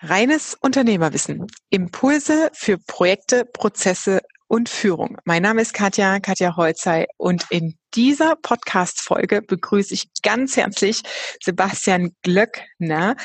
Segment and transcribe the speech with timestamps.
[0.00, 1.46] Reines Unternehmerwissen.
[1.70, 5.18] Impulse für Projekte, Prozesse und Führung.
[5.24, 11.02] Mein Name ist Katja, Katja Holzei und in dieser Podcast-Folge begrüße ich ganz herzlich
[11.42, 13.16] Sebastian Glöckner,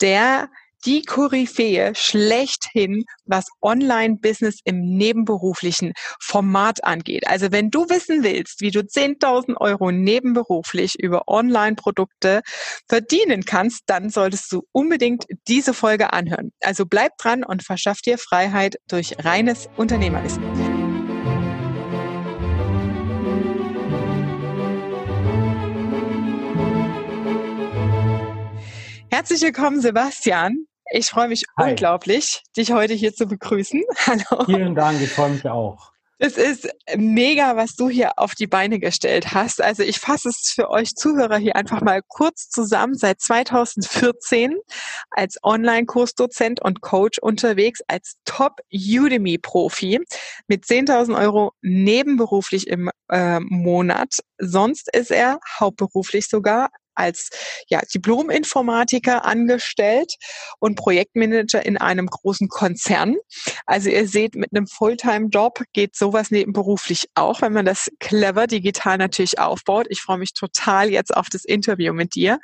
[0.00, 0.48] der
[0.86, 7.26] die Koryphäe schlechthin, was Online-Business im nebenberuflichen Format angeht.
[7.26, 12.42] Also wenn du wissen willst, wie du 10.000 Euro nebenberuflich über Online-Produkte
[12.88, 16.52] verdienen kannst, dann solltest du unbedingt diese Folge anhören.
[16.60, 20.42] Also bleib dran und verschaff dir Freiheit durch reines Unternehmerwissen.
[29.10, 30.66] Herzlich willkommen, Sebastian.
[30.96, 31.70] Ich freue mich Hi.
[31.70, 33.82] unglaublich, dich heute hier zu begrüßen.
[34.06, 34.44] Hallo.
[34.44, 35.90] Vielen Dank, ich freue mich auch.
[36.20, 39.60] Es ist mega, was du hier auf die Beine gestellt hast.
[39.60, 42.94] Also ich fasse es für euch Zuhörer hier einfach mal kurz zusammen.
[42.94, 44.54] Seit 2014
[45.10, 49.98] als Online-Kursdozent und Coach unterwegs, als Top-Udemy-Profi
[50.46, 54.20] mit 10.000 Euro nebenberuflich im äh, Monat.
[54.38, 57.30] Sonst ist er hauptberuflich sogar als
[57.68, 60.14] ja, Diplom-Informatiker angestellt
[60.58, 63.16] und Projektmanager in einem großen Konzern.
[63.66, 68.98] Also ihr seht, mit einem Fulltime-Job geht sowas nebenberuflich auch, wenn man das clever digital
[68.98, 69.86] natürlich aufbaut.
[69.90, 72.38] Ich freue mich total jetzt auf das Interview mit dir.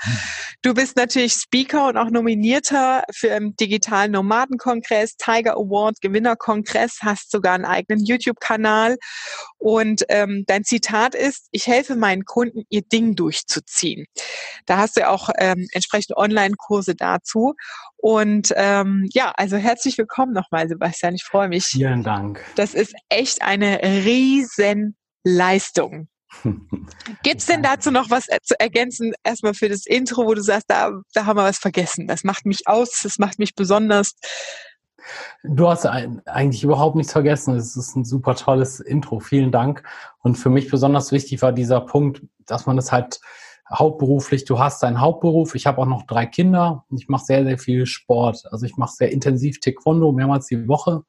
[0.62, 7.30] Du bist natürlich Speaker und auch Nominierter für den digitalen Nomadenkongress, Tiger Award, Gewinnerkongress, hast
[7.30, 8.96] sogar einen eigenen YouTube-Kanal
[9.58, 14.06] und ähm, dein Zitat ist, ich helfe meinen Kunden, ihr Ding durchzuziehen.
[14.66, 17.54] Da hast du ja auch ähm, entsprechende Online-Kurse dazu.
[17.96, 21.14] Und ähm, ja, also herzlich willkommen nochmal, Sebastian.
[21.14, 21.66] Ich freue mich.
[21.66, 22.44] Vielen Dank.
[22.56, 26.08] Das ist echt eine riesen Leistung.
[27.22, 30.66] Gibt es denn dazu noch was zu ergänzen, erstmal für das Intro, wo du sagst,
[30.68, 32.06] da, da haben wir was vergessen.
[32.06, 34.14] Das macht mich aus, das macht mich besonders.
[35.42, 37.56] Du hast eigentlich überhaupt nichts vergessen.
[37.56, 39.18] Es ist ein super tolles Intro.
[39.20, 39.82] Vielen Dank.
[40.20, 43.20] Und für mich besonders wichtig war dieser Punkt, dass man das halt
[43.72, 47.44] hauptberuflich, du hast deinen Hauptberuf, ich habe auch noch drei Kinder und ich mache sehr,
[47.44, 48.44] sehr viel Sport.
[48.50, 51.04] Also ich mache sehr intensiv Taekwondo mehrmals die Woche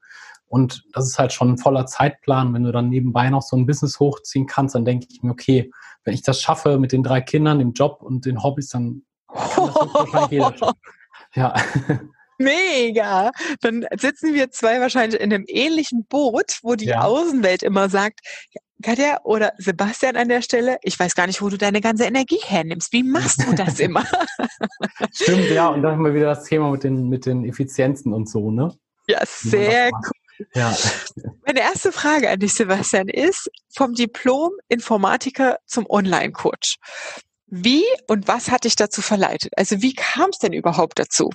[0.52, 2.54] und das ist halt schon ein voller Zeitplan.
[2.54, 5.72] Wenn du dann nebenbei noch so ein Business hochziehen kannst, dann denke ich mir, okay,
[6.04, 9.68] wenn ich das schaffe mit den drei Kindern, dem Job und den Hobbys, dann kann
[9.68, 10.76] das wahrscheinlich jeder Job.
[11.36, 11.54] Ja.
[12.38, 13.32] Mega!
[13.62, 17.02] Dann sitzen wir zwei wahrscheinlich in einem ähnlichen Boot, wo die ja.
[17.02, 18.20] Außenwelt immer sagt,
[18.82, 22.40] Katja oder Sebastian an der Stelle, ich weiß gar nicht, wo du deine ganze Energie
[22.44, 22.94] hernimmst.
[22.94, 24.06] Wie machst du das immer?
[25.14, 28.30] Stimmt, ja, und dann haben wir wieder das Thema mit den, mit den Effizienzen und
[28.30, 28.74] so, ne?
[29.08, 30.48] Ja, sehr cool.
[30.54, 30.76] Ja.
[31.46, 36.78] Meine erste Frage an dich, Sebastian, ist vom Diplom Informatiker zum Online-Coach.
[37.48, 39.52] Wie und was hat dich dazu verleitet?
[39.58, 41.30] Also wie kam es denn überhaupt dazu?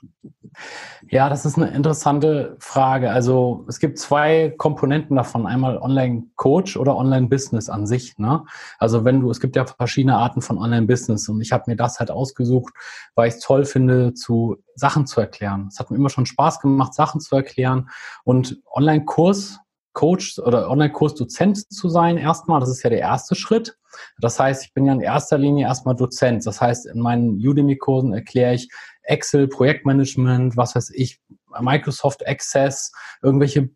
[1.08, 3.10] Ja, das ist eine interessante Frage.
[3.10, 5.46] Also es gibt zwei Komponenten davon.
[5.46, 8.18] Einmal Online-Coach oder Online-Business an sich.
[8.18, 8.44] Ne?
[8.78, 12.00] Also wenn du, es gibt ja verschiedene Arten von Online-Business und ich habe mir das
[12.00, 12.74] halt ausgesucht,
[13.14, 15.68] weil ich es toll finde, zu Sachen zu erklären.
[15.70, 17.88] Es hat mir immer schon Spaß gemacht, Sachen zu erklären.
[18.24, 19.60] Und Online-Kurs
[19.96, 22.60] Coach oder Online-Kurs-Dozent zu sein erstmal.
[22.60, 23.78] Das ist ja der erste Schritt.
[24.20, 26.46] Das heißt, ich bin ja in erster Linie erstmal Dozent.
[26.46, 28.68] Das heißt, in meinen Udemy-Kursen erkläre ich
[29.06, 31.20] Excel, Projektmanagement, was weiß ich,
[31.60, 33.70] Microsoft Access, irgendwelche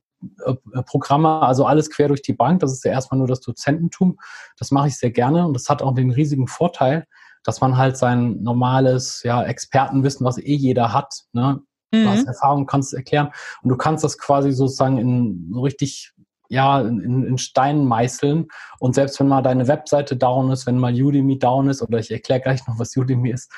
[0.45, 0.55] äh,
[0.87, 2.61] Programme, also alles quer durch die Bank.
[2.61, 4.19] Das ist ja erstmal nur das Dozententum.
[4.59, 7.07] Das mache ich sehr gerne und das hat auch den riesigen Vorteil,
[7.45, 12.05] dass man halt sein normales ja, Expertenwissen, was eh jeder hat, ne, Mhm.
[12.05, 12.27] Du hast.
[12.27, 13.31] Erfahrung, kannst es erklären
[13.63, 16.13] und du kannst das quasi sozusagen in so richtig
[16.53, 18.49] ja, in, in Steinen meißeln.
[18.81, 22.11] Und selbst wenn mal deine Webseite down ist, wenn mal Udemy down ist, oder ich
[22.11, 23.53] erkläre gleich noch, was Udemy ist,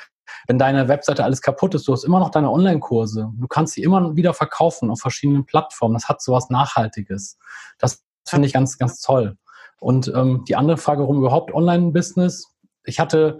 [0.47, 3.31] wenn deine Webseite alles kaputt ist, du hast immer noch deine Online-Kurse.
[3.35, 5.93] Du kannst sie immer wieder verkaufen auf verschiedenen Plattformen.
[5.93, 7.37] Das hat so was Nachhaltiges.
[7.77, 9.37] Das finde ich ganz, ganz toll.
[9.79, 12.53] Und ähm, die andere Frage, warum überhaupt Online-Business?
[12.85, 13.39] Ich hatte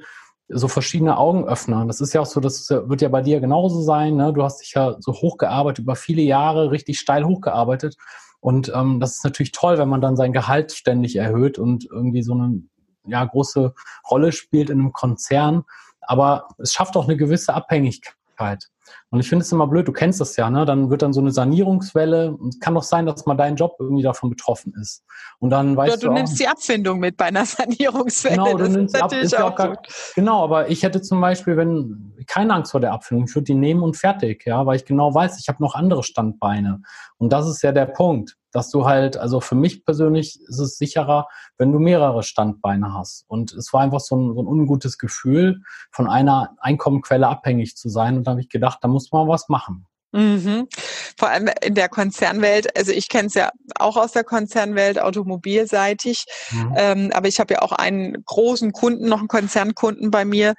[0.50, 1.86] so verschiedene Augenöffner.
[1.86, 4.16] Das ist ja auch so, das wird ja bei dir genauso sein.
[4.16, 4.34] Ne?
[4.34, 7.96] Du hast dich ja so hochgearbeitet, über viele Jahre richtig steil hochgearbeitet.
[8.40, 12.24] Und ähm, das ist natürlich toll, wenn man dann sein Gehalt ständig erhöht und irgendwie
[12.24, 12.62] so eine
[13.06, 13.74] ja, große
[14.10, 15.64] Rolle spielt in einem Konzern.
[16.08, 18.70] Aber es schafft auch eine gewisse Abhängigkeit.
[19.10, 20.66] Und ich finde es immer blöd, du kennst das ja, ne?
[20.66, 23.76] Dann wird dann so eine Sanierungswelle und es kann doch sein, dass mal dein Job
[23.80, 25.04] irgendwie davon betroffen ist.
[25.40, 28.36] Und dann weißt Oder du, du nimmst die Abfindung mit bei einer Sanierungswelle.
[28.36, 29.78] Genau, du das nimmst ab, ist auch, auch gar,
[30.16, 33.56] Genau, aber ich hätte zum Beispiel, wenn keine Angst vor der Abfindung, ich würde die
[33.56, 36.82] nehmen und fertig, ja, weil ich genau weiß, ich habe noch andere Standbeine.
[37.18, 40.78] Und das ist ja der Punkt dass du halt, also für mich persönlich ist es
[40.78, 41.28] sicherer,
[41.58, 43.26] wenn du mehrere Standbeine hast.
[43.28, 45.62] Und es war einfach so ein, so ein ungutes Gefühl,
[45.92, 48.18] von einer Einkommenquelle abhängig zu sein.
[48.18, 49.88] Und da habe ich gedacht, da muss man was machen.
[50.14, 50.68] Mhm.
[51.18, 56.26] Vor allem in der Konzernwelt, also ich kenne es ja auch aus der Konzernwelt, automobilseitig,
[56.52, 56.74] mhm.
[56.78, 60.54] ähm, aber ich habe ja auch einen großen Kunden, noch einen Konzernkunden bei mir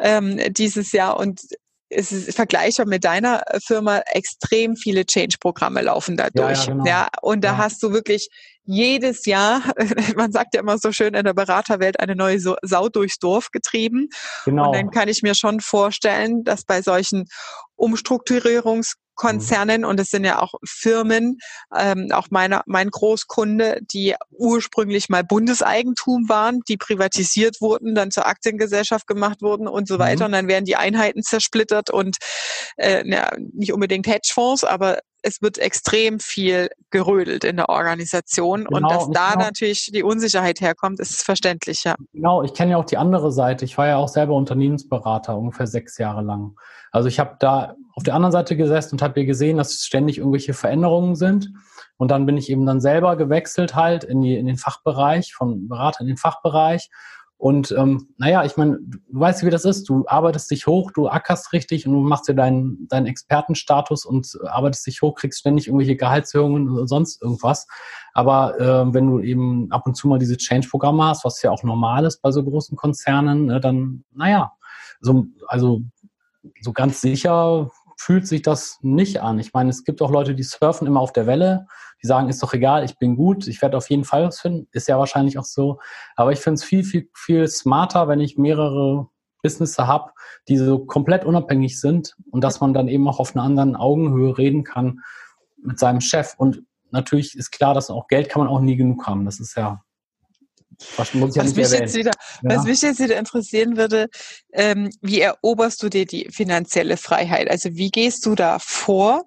[0.00, 1.40] ähm, dieses Jahr und
[1.88, 6.58] es ist vergleichbar mit deiner Firma, extrem viele Change-Programme laufen da durch.
[6.58, 6.86] Ja, ja, genau.
[6.86, 7.58] ja, und da ja.
[7.58, 8.28] hast du wirklich
[8.64, 9.62] jedes Jahr,
[10.16, 14.08] man sagt ja immer so schön in der Beraterwelt, eine neue Sau durchs Dorf getrieben.
[14.44, 14.66] Genau.
[14.68, 17.26] Und dann kann ich mir schon vorstellen, dass bei solchen
[17.76, 19.84] Umstrukturierungskonzernen mhm.
[19.84, 21.38] und es sind ja auch Firmen,
[21.76, 28.26] ähm, auch meine, mein Großkunde, die ursprünglich mal Bundeseigentum waren, die privatisiert wurden, dann zur
[28.26, 30.24] Aktiengesellschaft gemacht wurden und so weiter.
[30.24, 30.26] Mhm.
[30.26, 32.16] Und dann werden die Einheiten zersplittert und
[32.76, 38.76] äh, ja, nicht unbedingt Hedgefonds, aber es wird extrem viel gerödelt in der Organisation genau,
[38.76, 41.96] und dass da natürlich die Unsicherheit herkommt, ist verständlich, ja.
[42.12, 43.64] Genau, ich kenne ja auch die andere Seite.
[43.64, 46.54] Ich war ja auch selber Unternehmensberater ungefähr sechs Jahre lang.
[46.92, 50.54] Also ich habe da auf der anderen Seite gesessen und habe gesehen, dass ständig irgendwelche
[50.54, 51.52] Veränderungen sind.
[51.96, 55.66] Und dann bin ich eben dann selber gewechselt halt in, die, in den Fachbereich, von
[55.68, 56.90] Berater in den Fachbereich
[57.38, 59.88] und ähm, naja, ich meine, du weißt, wie das ist.
[59.90, 64.38] Du arbeitest dich hoch, du ackerst richtig und du machst dir deinen, deinen Expertenstatus und
[64.46, 67.66] arbeitest dich hoch, kriegst ständig irgendwelche Gehaltserhöhungen oder sonst irgendwas.
[68.14, 71.62] Aber äh, wenn du eben ab und zu mal diese Change-Programme hast, was ja auch
[71.62, 74.52] normal ist bei so großen Konzernen, ne, dann, naja,
[75.00, 75.82] so, also
[76.62, 79.38] so ganz sicher fühlt sich das nicht an.
[79.38, 81.66] Ich meine, es gibt auch Leute, die surfen immer auf der Welle,
[82.02, 84.68] die sagen, ist doch egal, ich bin gut, ich werde auf jeden Fall was finden.
[84.72, 85.78] Ist ja wahrscheinlich auch so.
[86.14, 89.08] Aber ich finde es viel, viel, viel smarter, wenn ich mehrere
[89.42, 90.12] Businesses habe,
[90.48, 94.36] die so komplett unabhängig sind und dass man dann eben auch auf einer anderen Augenhöhe
[94.36, 95.00] reden kann
[95.56, 96.34] mit seinem Chef.
[96.36, 99.24] Und natürlich ist klar, dass auch Geld kann man auch nie genug haben.
[99.24, 99.82] Das ist ja
[100.96, 102.12] was, muss ich was, mich jetzt wieder,
[102.42, 102.56] ja.
[102.56, 104.08] was mich jetzt wieder interessieren würde,
[104.52, 107.50] ähm, wie eroberst du dir die finanzielle Freiheit?
[107.50, 109.24] Also wie gehst du da vor?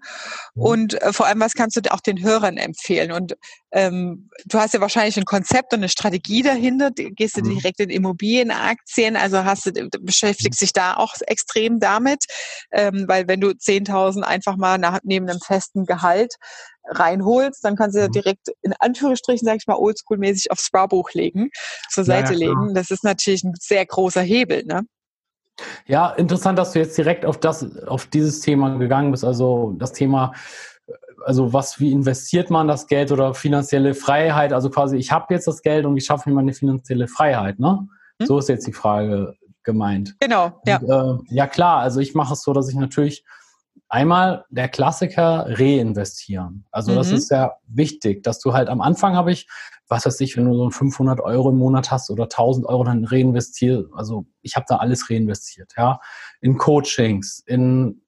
[0.56, 0.62] Mhm.
[0.62, 3.12] Und äh, vor allem, was kannst du auch den Hörern empfehlen?
[3.12, 3.36] Und
[3.72, 6.92] ähm, du hast ja wahrscheinlich ein Konzept und eine Strategie dahinter.
[6.92, 7.58] Gehst du mhm.
[7.58, 9.16] direkt in Immobilienaktien?
[9.16, 10.66] Also hast du, beschäftigst mhm.
[10.66, 12.26] dich da auch extrem damit?
[12.72, 16.36] Ähm, weil wenn du 10.000 einfach mal nach, neben einem festen Gehalt
[16.90, 18.12] reinholst, dann kannst du mhm.
[18.12, 21.50] direkt in Anführungsstrichen, sag ich mal, oldschool-mäßig aufs Sparbuch legen,
[21.90, 22.74] zur Seite ja, ja, legen.
[22.74, 24.84] Das ist natürlich ein sehr großer Hebel, ne?
[25.86, 29.26] Ja, interessant, dass du jetzt direkt auf das, auf dieses Thema gegangen bist.
[29.26, 30.34] Also das Thema,
[31.26, 34.54] also was, wie investiert man das Geld oder finanzielle Freiheit?
[34.54, 37.88] Also quasi, ich habe jetzt das Geld und wie schaffe ich meine finanzielle Freiheit, ne?
[38.20, 38.28] Hm?
[38.28, 40.16] So ist jetzt die Frage gemeint.
[40.20, 40.78] Genau, ja.
[40.78, 43.24] Und, äh, ja klar, also ich mache es so, dass ich natürlich
[43.90, 46.66] Einmal der Klassiker reinvestieren.
[46.72, 46.96] Also mhm.
[46.98, 49.48] das ist sehr wichtig, dass du halt am Anfang habe ich,
[49.88, 53.04] was weiß ich, wenn du so 500 Euro im Monat hast oder 1000 Euro, dann
[53.04, 53.90] reinvestiere.
[53.94, 56.00] Also ich habe da alles reinvestiert, ja,
[56.40, 58.02] in Coachings, in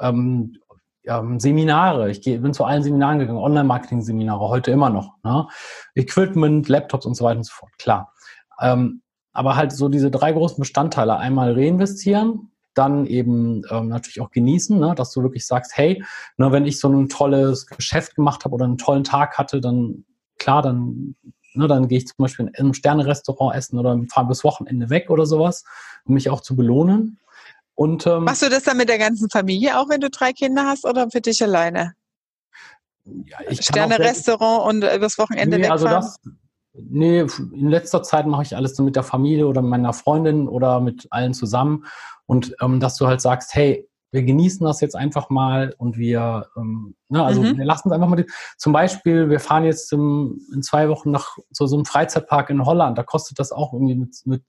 [0.00, 0.58] ähm,
[1.04, 2.10] ähm, Seminare.
[2.10, 5.14] Ich geh, bin zu allen Seminaren gegangen, Online-Marketing-Seminare, heute immer noch.
[5.22, 5.46] Ne?
[5.94, 8.12] Equipment, Laptops und so weiter und so fort, klar.
[8.60, 9.02] Ähm,
[9.32, 11.16] aber halt so diese drei großen Bestandteile.
[11.16, 14.94] Einmal reinvestieren, dann eben ähm, natürlich auch genießen, ne?
[14.94, 16.02] dass du wirklich sagst, hey,
[16.36, 20.04] ne, wenn ich so ein tolles Geschäft gemacht habe oder einen tollen Tag hatte, dann
[20.38, 21.16] klar, dann,
[21.54, 25.10] ne, dann gehe ich zum Beispiel in einem Sterne-Restaurant essen oder fahre bis Wochenende weg
[25.10, 25.64] oder sowas,
[26.04, 27.18] um mich auch zu belohnen.
[27.74, 30.66] Und, ähm, Machst du das dann mit der ganzen Familie auch, wenn du drei Kinder
[30.66, 31.94] hast oder für dich alleine?
[33.04, 36.04] Ja, Sterne-Restaurant und übers Wochenende nee, also wegfahren?
[36.04, 36.34] Also das,
[36.88, 40.80] Nee, in letzter Zeit mache ich alles so mit der Familie oder meiner Freundin oder
[40.80, 41.84] mit allen zusammen.
[42.26, 46.48] Und ähm, dass du halt sagst, hey, wir genießen das jetzt einfach mal und wir,
[46.56, 47.58] ähm, ne, also mhm.
[47.58, 48.24] wir lassen es einfach mal.
[48.56, 52.64] Zum Beispiel, wir fahren jetzt im, in zwei Wochen nach so, so einem Freizeitpark in
[52.64, 52.96] Holland.
[52.96, 54.42] Da kostet das auch irgendwie mit, mit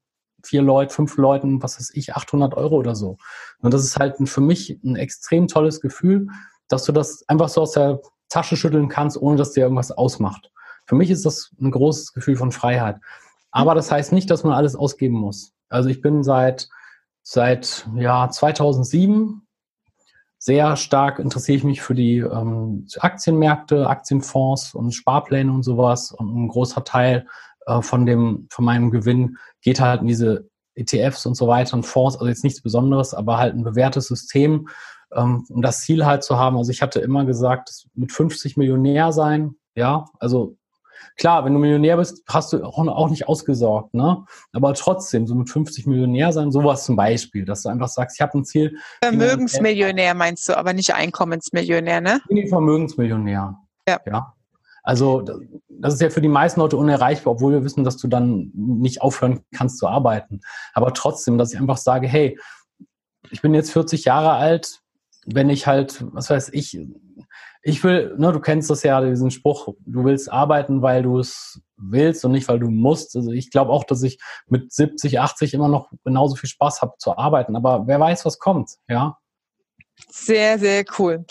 [0.44, 3.18] vier Leuten, fünf Leuten, was weiß ich, 800 Euro oder so.
[3.60, 6.28] Und das ist halt ein, für mich ein extrem tolles Gefühl,
[6.70, 10.52] dass du das einfach so aus der Tasche schütteln kannst, ohne dass dir irgendwas ausmacht.
[10.90, 12.98] Für mich ist das ein großes Gefühl von Freiheit.
[13.52, 15.54] Aber das heißt nicht, dass man alles ausgeben muss.
[15.70, 16.68] Also ich bin seit
[17.32, 19.46] Seit ja, 2007
[20.40, 26.12] sehr stark interessiere ich mich für die ähm, Aktienmärkte, Aktienfonds und Sparpläne und sowas.
[26.12, 27.28] Und ein großer Teil
[27.68, 31.86] äh, von, dem, von meinem Gewinn geht halt in diese ETFs und so weiter und
[31.86, 32.16] Fonds.
[32.16, 34.68] Also jetzt nichts Besonderes, aber halt ein bewährtes System,
[35.14, 36.58] ähm, um das Ziel halt zu haben.
[36.58, 39.56] Also ich hatte immer gesagt, mit 50 Millionär sein.
[39.76, 40.58] Ja, also
[41.18, 44.24] Klar, wenn du Millionär bist, hast du auch nicht ausgesorgt, ne?
[44.54, 48.22] Aber trotzdem, so mit 50 Millionär sein, sowas zum Beispiel, dass du einfach sagst, ich
[48.22, 48.78] habe ein Ziel.
[49.04, 52.22] Vermögensmillionär meinst du, aber nicht Einkommensmillionär, ne?
[52.30, 53.60] Nee, Vermögensmillionär.
[53.88, 54.00] Ja.
[54.06, 54.34] ja.
[54.84, 55.24] Also
[55.68, 59.02] das ist ja für die meisten Leute unerreichbar, obwohl wir wissen, dass du dann nicht
[59.02, 60.42] aufhören kannst zu arbeiten.
[60.74, 62.40] Aber trotzdem, dass ich einfach sage, hey,
[63.30, 64.80] ich bin jetzt 40 Jahre alt,
[65.26, 66.80] wenn ich halt, was weiß ich,
[67.62, 71.62] ich will, ne, du kennst das ja, diesen Spruch, du willst arbeiten, weil du es
[71.78, 73.16] willst und nicht, weil du musst.
[73.16, 76.94] Also ich glaube auch, dass ich mit 70, 80 immer noch genauso viel Spaß habe
[76.98, 77.56] zu arbeiten.
[77.56, 79.18] Aber wer weiß, was kommt, ja.
[80.08, 81.26] Sehr, sehr cool.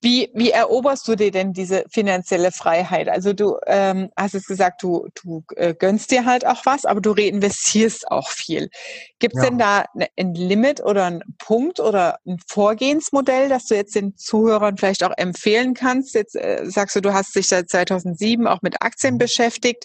[0.00, 3.08] Wie, wie eroberst du dir denn diese finanzielle Freiheit?
[3.08, 7.00] Also du ähm, hast es gesagt, du, du äh, gönnst dir halt auch was, aber
[7.00, 8.70] du reinvestierst auch viel.
[9.18, 9.48] Gibt es ja.
[9.48, 14.16] denn da ne, ein Limit oder ein Punkt oder ein Vorgehensmodell, das du jetzt den
[14.16, 16.14] Zuhörern vielleicht auch empfehlen kannst?
[16.14, 19.18] Jetzt äh, sagst du, du hast dich seit 2007 auch mit Aktien mhm.
[19.18, 19.84] beschäftigt.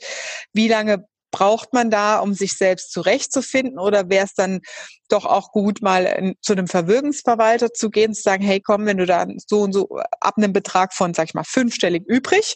[0.53, 3.79] Wie lange braucht man da, um sich selbst zurechtzufinden?
[3.79, 4.61] Oder wäre es dann
[5.09, 8.97] doch auch gut, mal in, zu einem Vermögensverwalter zu gehen, zu sagen, hey, komm, wenn
[8.97, 9.89] du da so und so
[10.21, 12.55] ab einem Betrag von, sag ich mal, fünfstellig übrig,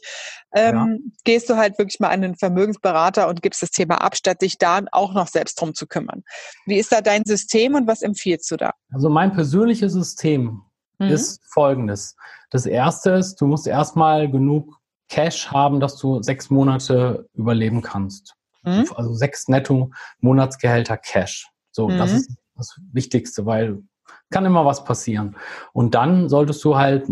[0.55, 1.11] ähm, ja.
[1.23, 4.59] gehst du halt wirklich mal an einen Vermögensberater und gibst das Thema ab, statt dich
[4.59, 6.23] da auch noch selbst drum zu kümmern.
[6.67, 8.71] Wie ist da dein System und was empfiehlst du da?
[8.93, 10.61] Also mein persönliches System
[10.99, 11.07] mhm.
[11.07, 12.15] ist folgendes.
[12.51, 14.77] Das erste ist, du musst erstmal genug
[15.09, 18.37] Cash haben, dass du sechs Monate überleben kannst.
[18.67, 18.85] Mhm.
[18.95, 21.49] Also sechs netto Monatsgehälter Cash.
[21.71, 21.97] So, mhm.
[21.97, 23.83] das ist das Wichtigste, weil
[24.29, 25.35] kann immer was passieren.
[25.73, 27.07] Und dann solltest du halt,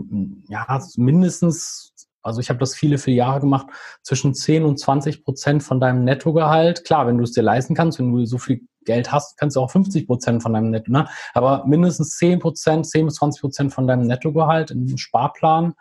[0.50, 0.66] ja,
[0.98, 3.68] mindestens, also ich habe das viele, viele Jahre gemacht,
[4.02, 6.84] zwischen 10 und 20 Prozent von deinem Nettogehalt.
[6.84, 9.62] Klar, wenn du es dir leisten kannst, wenn du so viel Geld hast, kannst du
[9.62, 11.08] auch 50 Prozent von deinem Netto, ne?
[11.34, 15.74] Aber mindestens 10 Prozent, 10 bis 20 Prozent von deinem Nettogehalt in einen Sparplan,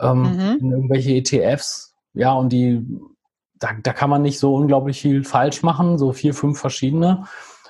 [0.00, 0.58] ähm, mhm.
[0.60, 1.94] in irgendwelche ETFs.
[2.12, 2.84] Ja, und die
[3.60, 7.24] da, da kann man nicht so unglaublich viel falsch machen, so vier, fünf verschiedene,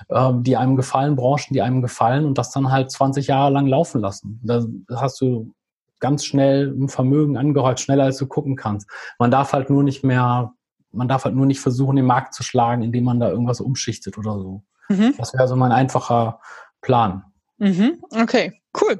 [0.09, 3.67] äh, die einem gefallen, Branchen, die einem gefallen und das dann halt 20 Jahre lang
[3.67, 4.39] laufen lassen.
[4.41, 4.63] Da
[4.95, 5.53] hast du
[5.99, 8.89] ganz schnell ein Vermögen angehäuft, schneller als du gucken kannst.
[9.19, 10.53] Man darf halt nur nicht mehr,
[10.91, 14.17] man darf halt nur nicht versuchen, den Markt zu schlagen, indem man da irgendwas umschichtet
[14.17, 14.63] oder so.
[14.89, 15.13] Mhm.
[15.17, 16.39] Das wäre so mein einfacher
[16.81, 17.23] Plan.
[17.57, 18.03] Mhm.
[18.19, 18.99] Okay, cool.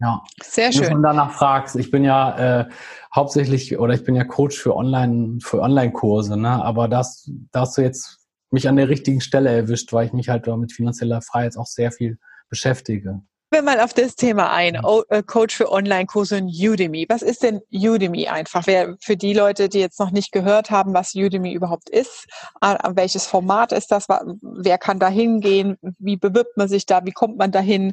[0.00, 0.22] Ja.
[0.42, 0.88] Sehr schön.
[0.88, 2.68] Wenn du danach fragst, ich bin ja äh,
[3.14, 6.62] hauptsächlich oder ich bin ja Coach für Online für Online-Kurse, ne?
[6.62, 8.18] Aber das, da hast du jetzt
[8.50, 11.92] mich an der richtigen Stelle erwischt, weil ich mich halt mit finanzieller Freiheit auch sehr
[11.92, 13.22] viel beschäftige.
[13.50, 14.84] Wir mal auf das Thema ein.
[14.84, 17.06] O äh, Coach für Online-Kurse und Udemy.
[17.08, 18.66] Was ist denn Udemy einfach?
[18.66, 22.26] Wer, für die Leute, die jetzt noch nicht gehört haben, was Udemy überhaupt ist,
[22.60, 24.08] welches Format ist das?
[24.08, 25.78] Wer kann da hingehen?
[25.98, 27.04] Wie bewirbt man sich da?
[27.04, 27.92] Wie kommt man dahin?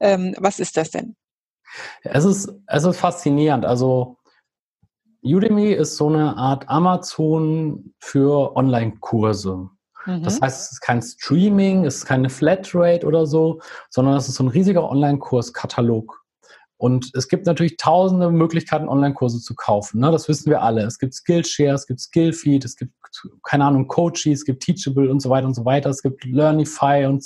[0.00, 1.16] Ähm, was ist das denn?
[2.02, 3.64] Es ist, es ist faszinierend.
[3.64, 4.16] Also
[5.22, 9.70] Udemy ist so eine Art Amazon für Online-Kurse.
[10.06, 10.22] Mhm.
[10.22, 14.36] Das heißt, es ist kein Streaming, es ist keine Flatrate oder so, sondern es ist
[14.36, 16.24] so ein riesiger Online-Kurs-Katalog.
[16.76, 20.00] Und es gibt natürlich tausende Möglichkeiten, Online-Kurse zu kaufen.
[20.00, 20.10] Ne?
[20.10, 20.82] Das wissen wir alle.
[20.82, 22.92] Es gibt Skillshare, es gibt Skillfeed, es gibt,
[23.44, 25.88] keine Ahnung, Coachy, es gibt Teachable und so weiter und so weiter.
[25.88, 27.24] Es gibt Learnify und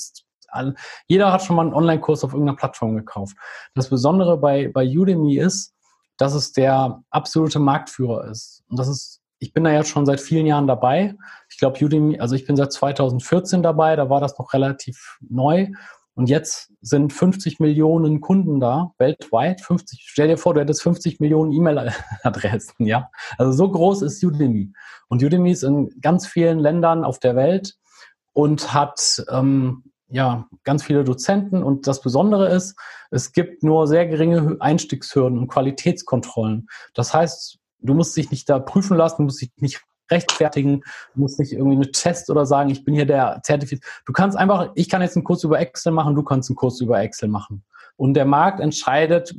[1.07, 3.37] jeder hat schon mal einen Online-Kurs auf irgendeiner Plattform gekauft.
[3.75, 5.75] Das Besondere bei, bei Udemy ist,
[6.17, 8.65] dass es der absolute Marktführer ist.
[8.69, 11.15] Und das ist, ich bin da jetzt schon seit vielen Jahren dabei.
[11.49, 15.69] Ich glaube, Udemy, also ich bin seit 2014 dabei, da war das noch relativ neu.
[16.15, 19.61] Und jetzt sind 50 Millionen Kunden da, weltweit.
[19.61, 23.09] 50, stell dir vor, du hättest 50 Millionen E-Mail-Adressen, ja.
[23.39, 24.73] Also so groß ist Udemy.
[25.09, 27.77] Und Udemy ist in ganz vielen Ländern auf der Welt
[28.33, 32.77] und hat ähm, ja, ganz viele Dozenten und das Besondere ist,
[33.11, 36.69] es gibt nur sehr geringe Einstiegshürden und Qualitätskontrollen.
[36.95, 40.83] Das heißt, du musst dich nicht da prüfen lassen, du musst dich nicht rechtfertigen,
[41.15, 43.85] du musst nicht irgendwie einen Test oder sagen, ich bin hier der Zertifikat.
[44.07, 46.81] Du kannst einfach, ich kann jetzt einen Kurs über Excel machen, du kannst einen Kurs
[46.81, 47.65] über Excel machen.
[47.97, 49.35] Und der Markt entscheidet,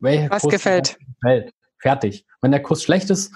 [0.00, 0.98] welcher Was Kurs gefällt.
[1.20, 1.52] gefällt.
[1.78, 2.26] Fertig.
[2.40, 3.32] Wenn der Kurs schlecht ist,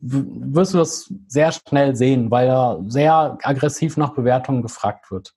[0.00, 5.34] wirst du das sehr schnell sehen, weil er sehr aggressiv nach Bewertungen gefragt wird.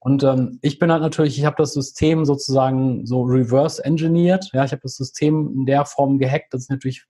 [0.00, 4.50] Und ähm, ich bin halt natürlich, ich habe das System sozusagen so reverse engineert.
[4.52, 7.04] Ja, ich habe das System in der Form gehackt, dass ich natürlich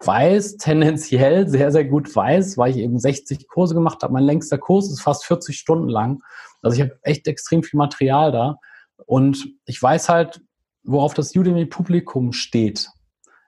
[0.00, 4.12] weiß, tendenziell sehr, sehr gut weiß, weil ich eben 60 Kurse gemacht habe.
[4.12, 6.22] Mein längster Kurs ist fast 40 Stunden lang.
[6.62, 8.58] Also ich habe echt extrem viel Material da.
[9.06, 10.42] Und ich weiß halt,
[10.84, 12.90] worauf das Udemy-Publikum steht.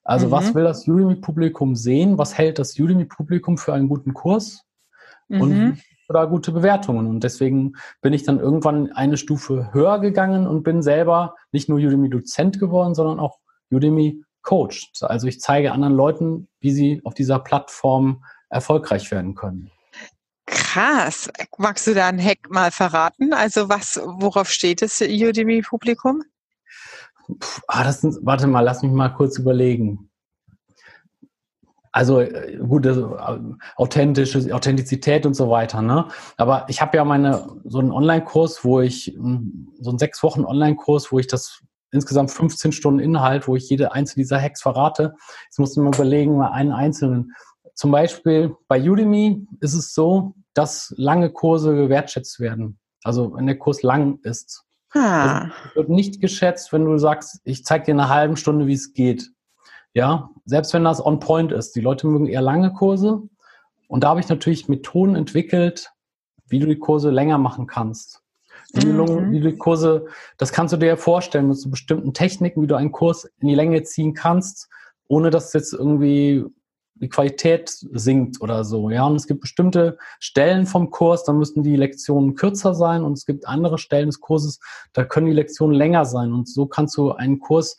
[0.04, 0.30] Also mhm.
[0.30, 2.16] was will das Udemy-Publikum sehen?
[2.16, 4.64] Was hält das Udemy-Publikum für einen guten Kurs?
[5.28, 5.40] Mhm.
[5.40, 5.78] Und
[6.08, 7.06] oder gute Bewertungen.
[7.06, 11.78] Und deswegen bin ich dann irgendwann eine Stufe höher gegangen und bin selber nicht nur
[11.78, 13.38] Udemy-Dozent geworden, sondern auch
[13.70, 14.92] Udemy-Coach.
[15.02, 19.70] Also ich zeige anderen Leuten, wie sie auf dieser Plattform erfolgreich werden können.
[20.46, 21.28] Krass.
[21.58, 23.34] Magst du da einen Hack mal verraten?
[23.34, 26.22] Also was, worauf steht das Udemy-Publikum?
[27.66, 30.07] Ah, das sind, warte mal, lass mich mal kurz überlegen.
[31.98, 33.18] Also äh, gut, also,
[33.74, 35.82] authentische Authentizität und so weiter.
[35.82, 36.06] Ne?
[36.36, 40.44] Aber ich habe ja meine so einen Online-Kurs, wo ich hm, so einen sechs Wochen
[40.44, 45.16] Online-Kurs, wo ich das insgesamt 15 Stunden Inhalt, wo ich jede einzelne dieser Hacks verrate.
[45.46, 47.32] Jetzt musst du mal überlegen, mal einen einzelnen.
[47.74, 52.78] Zum Beispiel bei Udemy ist es so, dass lange Kurse gewertschätzt werden.
[53.02, 54.62] Also wenn der Kurs lang ist.
[54.94, 55.40] Ah.
[55.40, 58.74] Also, wird nicht geschätzt, wenn du sagst, ich zeige dir in einer halben Stunde, wie
[58.74, 59.32] es geht.
[59.98, 61.74] Ja, selbst wenn das on point ist.
[61.74, 63.20] Die Leute mögen eher lange Kurse.
[63.88, 65.90] Und da habe ich natürlich Methoden entwickelt,
[66.46, 68.22] wie du die Kurse länger machen kannst.
[68.74, 69.32] Wie, mhm.
[69.32, 72.68] wie du die Kurse, das kannst du dir ja vorstellen mit so bestimmten Techniken, wie
[72.68, 74.68] du einen Kurs in die Länge ziehen kannst,
[75.08, 76.44] ohne dass jetzt irgendwie
[76.94, 78.90] die Qualität sinkt oder so.
[78.90, 83.14] Ja, und es gibt bestimmte Stellen vom Kurs, da müssen die Lektionen kürzer sein und
[83.14, 84.60] es gibt andere Stellen des Kurses,
[84.92, 87.78] da können die Lektionen länger sein und so kannst du einen Kurs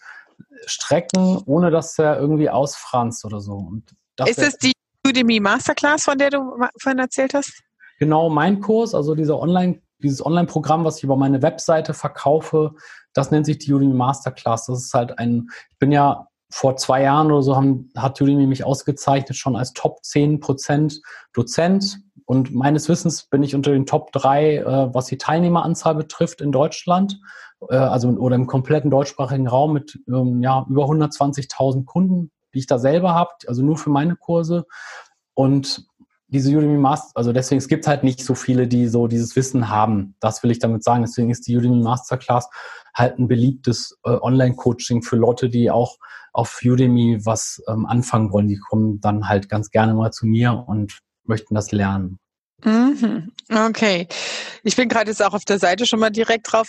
[0.66, 3.54] strecken, ohne dass er irgendwie ausfranst oder so.
[3.54, 3.84] Und
[4.26, 4.74] ist es die
[5.08, 7.62] Udemy Masterclass, von der du vorhin erzählt hast?
[8.00, 12.74] Genau, mein Kurs, also dieser Online, dieses Online-Programm, was ich über meine Webseite verkaufe,
[13.14, 14.68] das nennt sich die Udemy Masterclass.
[14.68, 18.48] Das ist halt ein, ich bin ja vor zwei Jahren oder so haben, hat Udemy
[18.48, 21.02] mich ausgezeichnet schon als Top 10 Prozent
[21.34, 22.00] Dozent.
[22.30, 26.52] Und meines Wissens bin ich unter den Top 3, äh, was die Teilnehmeranzahl betrifft in
[26.52, 27.20] Deutschland,
[27.70, 32.68] äh, also oder im kompletten deutschsprachigen Raum mit ähm, ja, über 120.000 Kunden, die ich
[32.68, 34.68] da selber habe, also nur für meine Kurse.
[35.34, 35.88] Und
[36.28, 39.70] diese Udemy Master, also deswegen, es gibt halt nicht so viele, die so dieses Wissen
[39.70, 40.14] haben.
[40.20, 41.02] Das will ich damit sagen.
[41.02, 42.48] Deswegen ist die Udemy Masterclass
[42.94, 45.98] halt ein beliebtes äh, Online-Coaching für Leute, die auch
[46.34, 48.48] auf Udemy was ähm, anfangen wollen.
[48.48, 52.20] Die kommen dann halt ganz gerne mal zu mir und möchten das lernen.
[52.64, 53.32] Mhm.
[53.50, 54.08] Okay.
[54.64, 56.68] Ich bin gerade jetzt auch auf der Seite schon mal direkt drauf.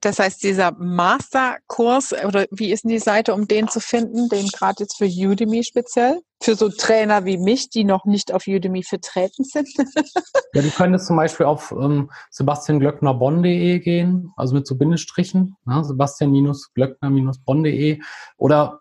[0.00, 4.48] Das heißt, dieser Masterkurs, oder wie ist denn die Seite, um den zu finden, den
[4.48, 6.20] gerade jetzt für Udemy speziell?
[6.42, 9.68] Für so Trainer wie mich, die noch nicht auf Udemy vertreten sind?
[10.54, 15.84] ja, du könntest zum Beispiel auf ähm, sebastianglöcknerbonn.de gehen, also mit so Bindestrichen, ne?
[15.84, 18.00] sebastian-glöckner-bonn.de
[18.36, 18.80] oder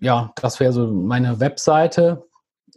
[0.00, 2.24] ja, das wäre so meine Webseite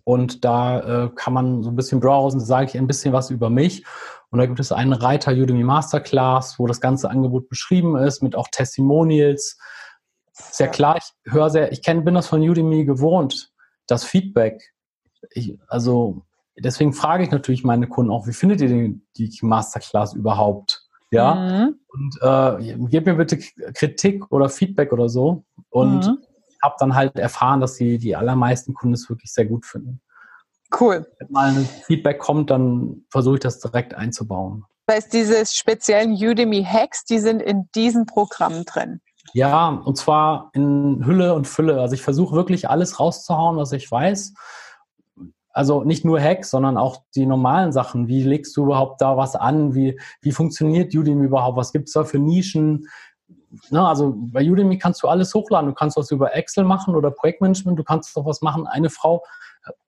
[0.07, 3.29] und da äh, kann man so ein bisschen browsen, da sage ich ein bisschen was
[3.29, 3.85] über mich.
[4.29, 8.33] Und da gibt es einen Reiter Udemy Masterclass, wo das ganze Angebot beschrieben ist, mit
[8.33, 9.57] auch Testimonials.
[10.31, 13.51] Sehr klar, ich höre sehr, ich kenne, bin das von Udemy gewohnt,
[13.85, 14.73] das Feedback.
[15.31, 16.21] Ich, also
[16.57, 20.87] deswegen frage ich natürlich meine Kunden auch, wie findet ihr den, die Masterclass überhaupt?
[21.11, 21.35] Ja.
[21.35, 21.79] Mhm.
[21.89, 23.39] Und äh, gebt mir bitte
[23.73, 25.43] Kritik oder Feedback oder so.
[25.69, 26.26] Und mhm
[26.61, 30.01] habe dann halt erfahren, dass die, die allermeisten Kunden es wirklich sehr gut finden.
[30.79, 31.07] Cool.
[31.19, 34.65] Wenn mal ein Feedback kommt, dann versuche ich das direkt einzubauen.
[34.85, 39.01] Das heißt, diese speziellen Udemy Hacks, die sind in diesem Programm drin.
[39.33, 41.81] Ja, und zwar in Hülle und Fülle.
[41.81, 44.33] Also ich versuche wirklich alles rauszuhauen, was ich weiß.
[45.51, 48.07] Also nicht nur Hacks, sondern auch die normalen Sachen.
[48.07, 49.73] Wie legst du überhaupt da was an?
[49.73, 51.57] Wie, wie funktioniert Udemy überhaupt?
[51.57, 52.87] Was gibt es da für Nischen?
[53.69, 55.69] Ne, also bei Udemy kannst du alles hochladen.
[55.69, 57.77] Du kannst was über Excel machen oder Projektmanagement.
[57.77, 58.67] Du kannst doch was machen.
[58.67, 59.23] Eine Frau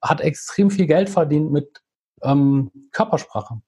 [0.02, 1.80] hat extrem viel Geld verdient mit
[2.22, 3.60] ähm, Körpersprache.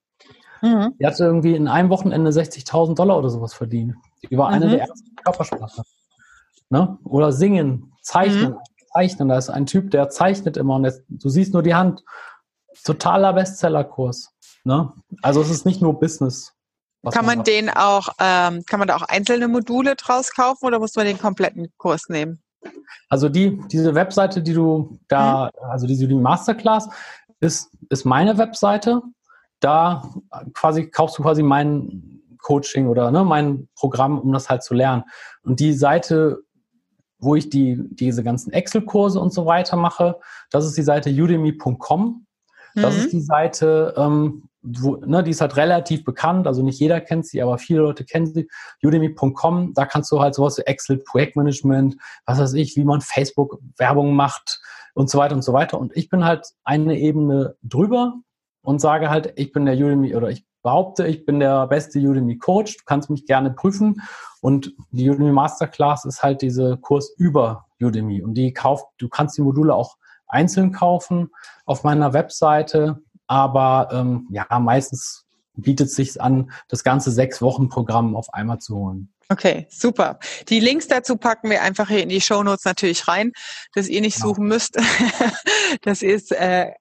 [0.62, 0.94] Mhm.
[0.98, 3.94] Die hatte irgendwie in einem Wochenende 60.000 Dollar oder sowas verdient.
[4.30, 4.70] Die war eine mhm.
[4.70, 5.82] der ersten Körpersprache.
[6.70, 6.98] Ne?
[7.04, 8.52] Oder singen, zeichnen.
[8.52, 8.58] Mhm.
[8.92, 9.28] Zeichnen.
[9.28, 12.04] Da ist ein Typ, der zeichnet immer und das, du siehst nur die Hand.
[12.84, 14.34] Totaler Bestsellerkurs.
[14.64, 14.92] Ne?
[15.22, 16.54] Also es ist nicht nur Business
[17.10, 20.78] kann man, man den auch, ähm, kann man da auch einzelne Module draus kaufen oder
[20.78, 22.40] muss man den kompletten Kurs nehmen?
[23.08, 25.70] Also die, diese Webseite, die du da, mhm.
[25.70, 26.88] also diese die Masterclass,
[27.40, 29.02] ist, ist meine Webseite.
[29.60, 30.08] Da
[30.54, 35.04] quasi kaufst du quasi mein Coaching oder ne, mein Programm, um das halt zu lernen.
[35.42, 36.42] Und die Seite,
[37.18, 40.18] wo ich die, diese ganzen Excel-Kurse und so weiter mache,
[40.50, 42.26] das ist die Seite udemy.com.
[42.74, 43.00] Das mhm.
[43.00, 47.26] ist die Seite, ähm, wo, ne, die ist halt relativ bekannt, also nicht jeder kennt
[47.26, 48.48] sie, aber viele Leute kennen sie.
[48.82, 51.96] Udemy.com, da kannst du halt sowas wie Excel, Projektmanagement,
[52.26, 54.60] was weiß ich, wie man Facebook-Werbung macht
[54.94, 55.78] und so weiter und so weiter.
[55.78, 58.14] Und ich bin halt eine Ebene drüber
[58.62, 62.38] und sage halt, ich bin der Udemy oder ich behaupte, ich bin der beste Udemy
[62.38, 62.76] Coach.
[62.76, 64.00] Du kannst mich gerne prüfen.
[64.40, 68.22] Und die Udemy Masterclass ist halt diese Kurs über Udemy.
[68.22, 69.96] Und die kauft, du kannst die Module auch
[70.28, 71.30] einzeln kaufen
[71.66, 77.68] auf meiner Webseite aber ähm, ja, meistens bietet es sich an, das ganze sechs Wochen
[77.68, 79.12] Programm auf einmal zu holen.
[79.28, 80.18] Okay, super.
[80.48, 83.32] Die Links dazu packen wir einfach hier in die Show Notes natürlich rein,
[83.74, 84.76] dass ihr nicht suchen müsst,
[85.82, 86.72] dass ihr es äh,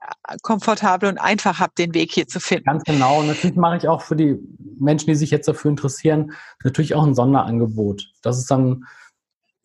[0.41, 2.65] komfortabel und einfach habt, den Weg hier zu finden.
[2.65, 3.21] Ganz genau.
[3.21, 4.37] Und natürlich mache ich auch für die
[4.79, 8.11] Menschen, die sich jetzt dafür interessieren, natürlich auch ein Sonderangebot.
[8.21, 8.83] Das ist dann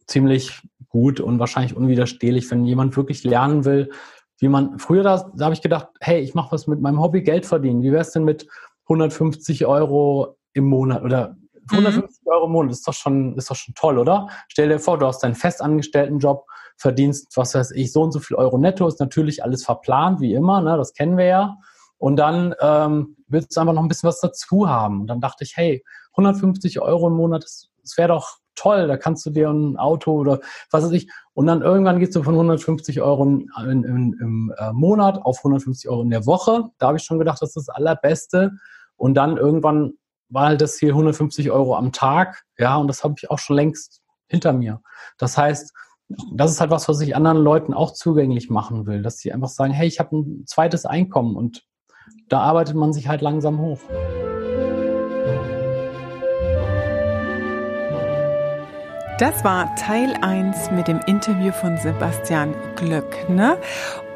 [0.07, 3.91] ziemlich gut und wahrscheinlich unwiderstehlich, wenn jemand wirklich lernen will,
[4.39, 7.23] wie man früher da, da habe ich gedacht, hey, ich mache was mit meinem Hobby
[7.23, 7.83] Geld verdienen.
[7.83, 8.47] Wie wäre es denn mit
[8.85, 11.37] 150 Euro im Monat oder
[11.71, 12.33] 150 mhm.
[12.33, 14.29] Euro im Monat ist doch schon, ist doch schon toll, oder?
[14.49, 16.47] Stell dir vor, du hast deinen festangestellten Job,
[16.77, 20.35] verdienst, was weiß ich, so und so viel Euro netto, ist natürlich alles verplant, wie
[20.35, 20.77] immer, ne?
[20.77, 21.57] das kennen wir ja.
[21.99, 25.01] Und dann ähm, willst du einfach noch ein bisschen was dazu haben.
[25.01, 28.97] Und dann dachte ich, hey, 150 Euro im Monat, das, das wäre doch toll, da
[28.97, 30.41] kannst du dir ein Auto oder
[30.71, 31.11] was weiß ich.
[31.35, 35.89] Und dann irgendwann gehst du von 150 Euro in, in, im äh, Monat auf 150
[35.89, 36.65] Euro in der Woche.
[36.79, 38.53] Da habe ich schon gedacht, das ist das Allerbeste.
[38.97, 39.93] Und dann irgendwann
[40.29, 42.43] war halt das hier 150 Euro am Tag.
[42.59, 44.81] Ja, und das habe ich auch schon längst hinter mir.
[45.19, 45.73] Das heißt,
[46.33, 49.49] das ist halt was, was ich anderen Leuten auch zugänglich machen will, dass sie einfach
[49.49, 51.65] sagen, hey, ich habe ein zweites Einkommen und
[52.29, 53.81] da arbeitet man sich halt langsam hoch.
[59.19, 63.57] Das war Teil 1 mit dem Interview von Sebastian Glöckner.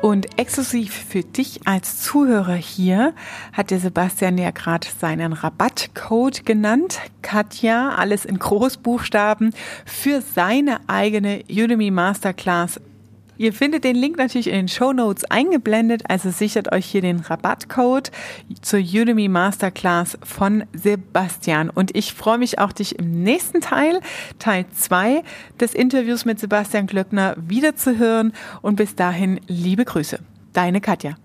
[0.02, 3.14] Und exklusiv für dich als Zuhörer hier
[3.54, 7.00] hat der Sebastian ja gerade seinen Rabattcode genannt.
[7.22, 9.54] Katja, alles in Großbuchstaben,
[9.86, 12.78] für seine eigene Udemy Masterclass
[13.40, 17.20] Ihr findet den Link natürlich in den Show Notes eingeblendet, also sichert euch hier den
[17.20, 18.11] Rabattcode
[18.61, 21.70] zur Udemy Masterclass von Sebastian.
[21.70, 24.00] Und ich freue mich auch, dich im nächsten Teil,
[24.38, 25.22] Teil 2
[25.59, 28.35] des Interviews mit Sebastian Glöckner, wiederzuhören.
[28.61, 30.18] Und bis dahin, liebe Grüße.
[30.53, 31.16] Deine Katja.